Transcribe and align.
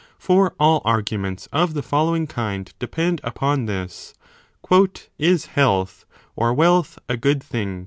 For 0.17 0.55
all 0.59 0.81
arguments 0.83 1.47
of 1.53 1.75
the 1.75 1.83
following 1.83 2.25
kind 2.25 2.73
depend 2.79 3.21
upon 3.23 3.67
this. 3.67 4.15
Is 5.19 5.45
health, 5.45 6.05
or 6.35 6.55
wealth, 6.55 6.97
a 7.07 7.17
good 7.17 7.43
thing 7.43 7.79